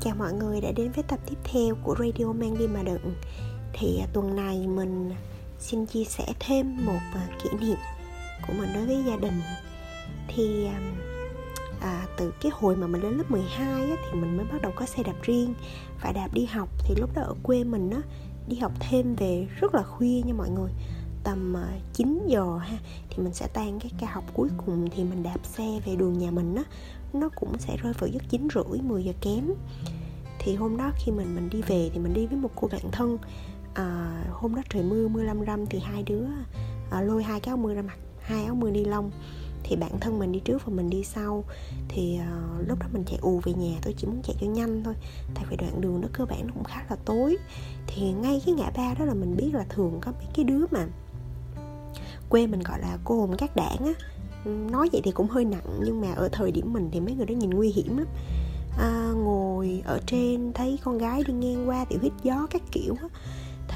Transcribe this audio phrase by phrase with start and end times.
[0.00, 3.14] Chào mọi người đã đến với tập tiếp theo của Radio Mang đi mà đựng.
[3.72, 5.10] Thì à, tuần này mình
[5.58, 7.76] xin chia sẻ thêm một à, kỷ niệm
[8.46, 9.40] của mình đối với gia đình.
[10.28, 10.80] Thì à,
[11.80, 14.72] à, từ cái hồi mà mình lên lớp 12 á, thì mình mới bắt đầu
[14.76, 15.54] có xe đạp riêng
[16.02, 16.68] Và đạp đi học.
[16.78, 18.00] Thì lúc đó ở quê mình á,
[18.48, 20.70] đi học thêm về rất là khuya nha mọi người
[21.24, 22.78] tầm ờ, 9 giờ ha
[23.10, 26.18] thì mình sẽ tan cái ca học cuối cùng thì mình đạp xe về đường
[26.18, 26.64] nhà mình á.
[27.12, 29.44] Nó cũng sẽ rơi vào giấc chín rưỡi 10 giờ kém.
[30.38, 32.90] Thì hôm đó khi mình mình đi về thì mình đi với một cô bạn
[32.92, 33.18] thân
[33.74, 36.24] à, hôm đó trời mưa mưa lâm râm thì hai đứa
[36.90, 39.10] à, lôi hai cái áo mưa ra mặt hai áo mưa ni lông.
[39.64, 41.44] Thì bạn thân mình đi trước và mình đi sau.
[41.88, 44.84] Thì uh, lúc đó mình chạy ù về nhà tôi chỉ muốn chạy cho nhanh
[44.84, 44.94] thôi
[45.34, 47.36] tại vì đoạn đường nó cơ bản nó cũng khá là tối.
[47.86, 50.66] Thì ngay cái ngã ba đó là mình biết là thường có mấy cái đứa
[50.70, 50.86] mà
[52.32, 53.92] quê mình gọi là cô hồn các đảng á.
[54.44, 57.26] Nói vậy thì cũng hơi nặng nhưng mà ở thời điểm mình thì mấy người
[57.26, 58.06] đó nhìn nguy hiểm lắm.
[58.78, 62.94] À, ngồi ở trên thấy con gái đi ngang qua thì hít gió các kiểu
[63.02, 63.08] á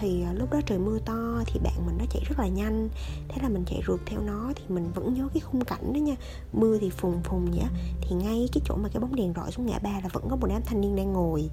[0.00, 2.88] thì à, lúc đó trời mưa to thì bạn mình nó chạy rất là nhanh.
[3.28, 5.98] Thế là mình chạy rượt theo nó thì mình vẫn nhớ cái khung cảnh đó
[5.98, 6.16] nha.
[6.52, 7.64] Mưa thì phùng phùng vậy
[8.00, 10.36] thì ngay cái chỗ mà cái bóng đèn rọi xuống ngã ba là vẫn có
[10.36, 11.50] một đám thanh niên đang ngồi.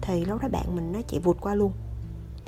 [0.00, 1.72] Thì lúc đó bạn mình nó chạy vụt qua luôn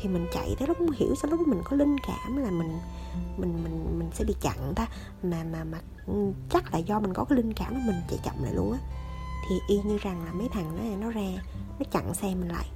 [0.00, 2.78] thì mình chạy tới lúc không hiểu sao lúc mình có linh cảm là mình
[3.36, 4.86] mình mình mình sẽ bị chặn ta.
[5.22, 8.18] Mà mà mà ừ, chắc là do mình có cái linh cảm đó mình chạy
[8.24, 8.78] chậm lại luôn á.
[9.48, 11.42] Thì y như rằng là mấy thằng nó nó ra,
[11.78, 12.66] nó chặn xe mình lại.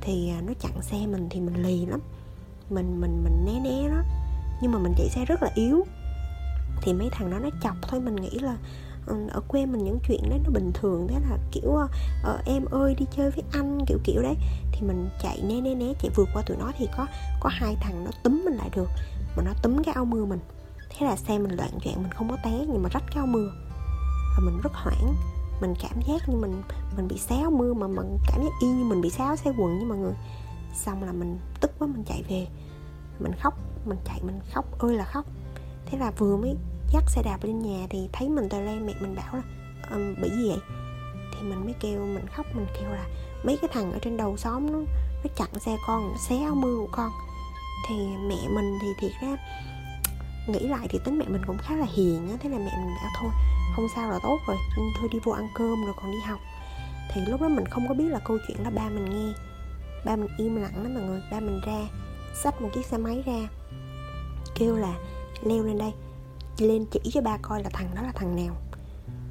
[0.00, 2.00] Thì à, nó chặn xe mình thì mình lì lắm.
[2.70, 4.02] Mình mình mình né né đó.
[4.62, 5.84] Nhưng mà mình chạy xe rất là yếu.
[6.82, 8.56] Thì mấy thằng đó nó chọc thôi, mình nghĩ là
[9.06, 11.88] Ừ, ở quê mình những chuyện đấy nó bình thường thế là kiểu ờ,
[12.22, 14.34] ờ, em ơi đi chơi với anh kiểu kiểu đấy.
[14.72, 17.06] Thì mình chạy né né né chạy vượt qua tụi nó thì có
[17.40, 18.88] có hai thằng nó túm mình lại được
[19.36, 20.40] mà nó túm cái áo mưa mình.
[20.90, 23.26] Thế là xe mình loạn choạng mình không có té nhưng mà rách cái áo
[23.26, 23.52] mưa.
[24.36, 25.14] Và mình rất hoảng
[25.60, 26.62] mình cảm giác như mình
[26.96, 29.50] mình bị xé áo mưa mà mình cảm giác y như mình bị xáo xe
[29.58, 30.14] quần với mọi người.
[30.74, 32.46] Xong là mình tức quá mình chạy về.
[33.18, 33.54] Mình khóc
[33.86, 35.26] mình chạy mình khóc ơi là khóc.
[35.86, 36.56] Thế là vừa mới
[36.92, 39.42] dắt xe đạp lên nhà thì thấy mình tờ lên mẹ mình bảo là
[39.90, 40.60] um, bị gì vậy?
[41.34, 43.06] Thì mình mới kêu mình khóc mình kêu là
[43.44, 44.78] mấy cái thằng ở trên đầu xóm nó
[45.24, 47.10] nó chặn xe con nó xé áo mưa của con.
[47.88, 47.94] Thì
[48.28, 49.36] mẹ mình thì thiệt ra
[50.48, 52.94] nghĩ lại thì tính mẹ mình cũng khá là hiền á thế là mẹ mình
[53.02, 53.30] bảo thôi
[53.76, 54.56] không sao là tốt rồi
[55.00, 56.40] thôi đi vô ăn cơm rồi còn đi học.
[57.12, 59.32] Thì lúc đó mình không có biết là câu chuyện đó ba mình nghe.
[60.04, 61.20] Ba mình im lặng lắm mọi người.
[61.30, 61.78] Ba mình ra
[62.34, 63.48] xách một chiếc xe máy ra
[64.54, 64.94] kêu là
[65.42, 65.92] leo lên đây
[66.58, 68.56] lên chỉ cho ba coi là thằng đó là thằng nào.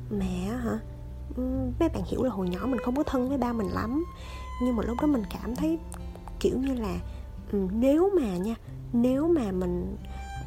[0.10, 0.80] Mẹ hả?
[1.36, 1.44] Ừ,
[1.80, 4.06] mấy bạn hiểu là hồi nhỏ mình không có thân với ba mình lắm.
[4.64, 5.80] Nhưng mà lúc đó mình cảm thấy
[6.40, 7.00] kiểu như là
[7.52, 8.56] ừ, nếu mà nha
[8.94, 9.98] nếu mà mình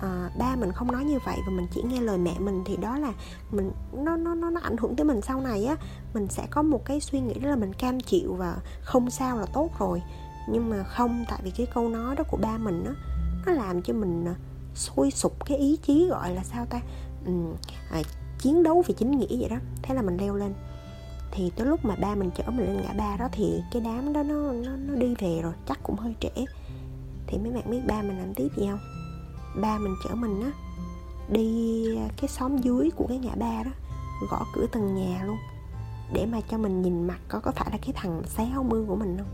[0.01, 2.77] à, ba mình không nói như vậy và mình chỉ nghe lời mẹ mình thì
[2.77, 3.12] đó là
[3.51, 5.77] mình nó nó nó nó ảnh hưởng tới mình sau này á.
[6.15, 9.39] Mình sẽ có một cái suy nghĩ đó là mình cam chịu và không sao
[9.39, 10.03] là tốt rồi.
[10.49, 12.93] Nhưng mà không tại vì cái câu nói đó của ba mình á
[13.47, 14.35] nó làm cho mình à,
[14.75, 16.81] sôi sục cái ý chí gọi là sao ta?
[17.27, 17.33] Ừ,
[17.91, 18.03] à,
[18.39, 19.57] chiến đấu vì chính nghĩa vậy đó.
[19.83, 20.55] Thế là mình leo lên.
[21.31, 24.12] Thì tới lúc mà ba mình chở mình lên ngã ba đó thì cái đám
[24.12, 26.45] đó nó nó, nó đi về rồi chắc cũng hơi trễ.
[27.27, 28.81] Thì mấy bạn biết ba mình làm tiếp gì không?
[29.62, 30.51] Ba mình chở mình á
[31.29, 31.85] đi
[32.17, 33.71] cái xóm dưới của cái ngã ba đó
[34.31, 35.37] gõ cửa từng nhà luôn
[36.12, 38.85] để mà cho mình nhìn mặt có có phải là cái thằng xé áo mưa
[38.89, 39.29] của mình không?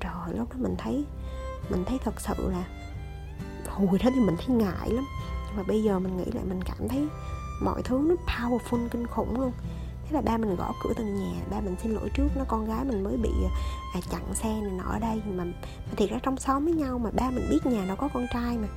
[0.00, 1.04] Rồi lúc đó mình thấy
[1.70, 2.64] mình thấy thật sự là
[3.86, 5.04] hồi đó thì mình thấy ngại lắm.
[5.46, 7.08] Nhưng mà bây giờ mình nghĩ lại mình cảm thấy
[7.62, 9.52] mọi thứ nó powerful kinh khủng luôn.
[10.04, 12.66] Thế là ba mình gõ cửa từng nhà ba mình xin lỗi trước nó con
[12.66, 13.30] gái mình mới bị
[13.94, 15.22] à, chặn xe này nọ ở đây.
[15.26, 15.52] Mà, mà
[15.96, 18.58] thiệt ra trong xóm với nhau mà ba mình biết nhà nó có con trai
[18.58, 18.68] mà.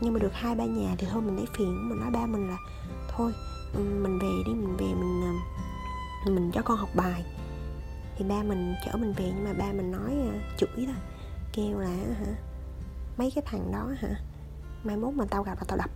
[0.00, 2.48] Nhưng mà được hai ba nhà thì thôi mình lấy phiền mình nói ba mình
[2.48, 2.56] là
[3.08, 3.32] thôi
[3.74, 5.34] ừ, mình về đi mình về mình à,
[6.30, 7.24] mình cho con học bài.
[8.16, 10.96] Thì ba mình chở mình về nhưng mà ba mình nói à, chửi thôi
[11.52, 12.34] kêu là hả?
[13.18, 14.20] Mấy cái thằng đó hả?
[14.86, 15.90] Mai mốt mà tao gặp là tao đập.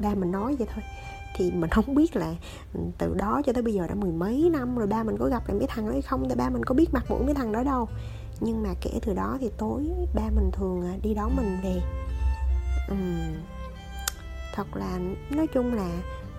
[0.00, 0.84] Ba mình nói vậy thôi.
[1.36, 2.34] Thì mình không biết là
[2.98, 5.48] từ đó cho tới bây giờ đã mười mấy năm rồi ba mình có gặp
[5.48, 7.52] lại mấy thằng đó hay không tại ba mình có biết mặt mũi mấy thằng
[7.52, 7.88] đó đâu.
[8.40, 11.82] Nhưng mà kể từ đó thì tối ba mình thường à, đi đón mình về.
[12.92, 13.34] Uhm,
[14.54, 14.98] thật là
[15.30, 15.88] nói chung là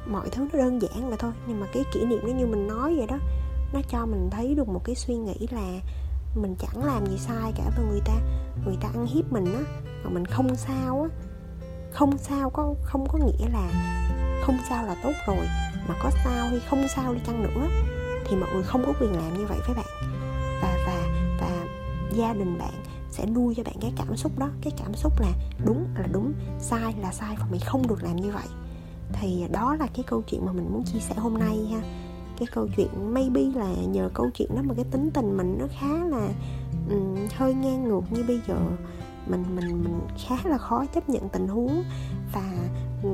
[0.08, 1.32] mọi thứ nó đơn giản vậy thôi.
[1.48, 3.18] Nhưng mà cái kỷ niệm nó như mình nói vậy đó
[3.74, 5.80] nó cho mình thấy được một cái suy nghĩ là
[6.36, 8.14] mình chẳng làm gì sai cả và người ta
[8.66, 9.62] người ta ăn hiếp mình á
[10.04, 11.10] mà mình không sao á
[11.96, 13.70] không sao có không có nghĩa là
[14.46, 15.48] không sao là tốt rồi
[15.88, 17.68] mà có sao hay không sao đi chăng nữa
[18.26, 19.86] thì mọi người không có quyền làm như vậy với bạn.
[20.62, 21.08] Và và
[21.40, 21.66] và
[22.14, 22.74] gia đình bạn
[23.12, 25.32] sẽ nuôi cho bạn cái cảm xúc đó cái cảm xúc là
[25.66, 28.48] đúng là đúng sai là sai và mình không được làm như vậy.
[29.14, 31.82] Thì đó là cái câu chuyện mà mình muốn chia sẻ hôm nay ha.
[32.38, 35.66] Cái câu chuyện maybe là nhờ câu chuyện đó mà cái tính tình mình nó
[35.80, 36.30] khá là
[36.90, 38.58] um, hơi ngang ngược như bây giờ
[39.28, 41.84] mình mình mình khá là khó chấp nhận tình huống.
[42.34, 42.52] Và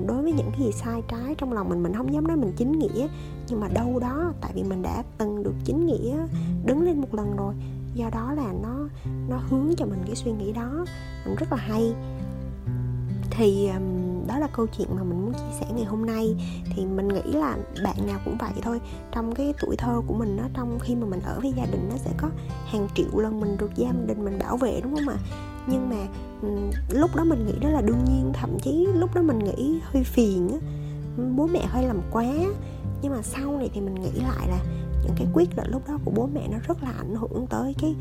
[0.08, 2.54] đối với những cái gì sai trái trong lòng mình mình không dám nói mình
[2.58, 3.08] chính nghĩa.
[3.48, 6.18] Nhưng mà đâu đó, tại vì mình đã từng được chính nghĩa
[6.66, 7.54] đứng lên một lần rồi,
[7.94, 8.88] do đó là nó
[9.30, 10.86] nó hướng cho mình cái suy nghĩ đó.
[11.26, 11.94] Mình rất là hay.
[13.32, 13.70] Thì
[14.28, 16.36] đó là câu chuyện mà mình muốn chia sẻ ngày hôm nay.
[16.76, 18.82] Thì mình nghĩ là bạn nào cũng vậy thôi.
[19.12, 21.90] Trong cái tuổi thơ của mình nó trong khi mà mình ở với gia đình
[21.90, 22.28] nó sẽ có
[22.66, 25.18] hàng triệu lần mình được gia đình mình bảo vệ, đúng không ạ?
[25.68, 26.08] Nhưng mà
[26.90, 30.04] lúc đó mình nghĩ đó là đương nhiên thậm chí lúc đó mình nghĩ hơi
[30.04, 30.58] phiền á.
[31.36, 32.26] Bố mẹ hơi làm quá.
[33.02, 34.60] Nhưng mà sau này thì mình nghĩ lại là
[35.04, 37.76] những cái quyết định lúc đó của bố mẹ nó rất là ảnh hưởng tới
[37.82, 37.96] cái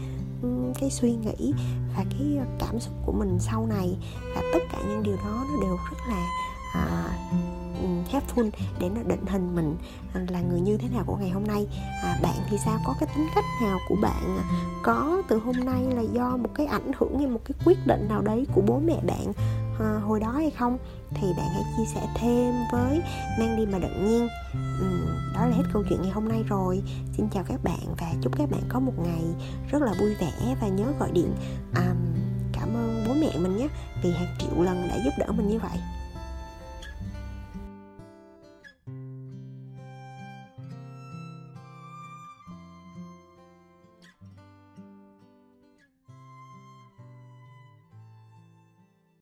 [0.80, 1.52] cái suy nghĩ
[1.96, 3.96] và cái cảm xúc của mình sau này.
[4.34, 6.28] Và tất cả những điều đó nó đều rất là
[6.74, 7.18] à,
[8.12, 9.76] helpful để nó định hình mình
[10.14, 11.66] à, là người như thế nào của ngày hôm nay.
[12.02, 12.78] À, bạn thì sao?
[12.86, 14.44] Có cái tính cách nào của bạn à,
[14.82, 18.08] có từ hôm nay là do một cái ảnh hưởng hay một cái quyết định
[18.08, 19.32] nào đấy của bố mẹ bạn
[19.80, 20.78] à, hồi đó hay không?
[21.14, 23.02] Thì bạn hãy chia sẻ thêm với
[23.38, 24.28] mang đi mà đặng nhiên.
[24.80, 26.82] Ừ, đó là hết câu chuyện ngày hôm nay rồi.
[27.16, 29.24] Xin chào các bạn và chúc các bạn có một ngày
[29.70, 31.34] rất là vui vẻ và nhớ gọi điện.
[31.74, 31.94] À,
[32.52, 33.68] cảm ơn bố mẹ mình nhé
[34.02, 35.78] vì hàng triệu lần đã giúp đỡ mình như vậy.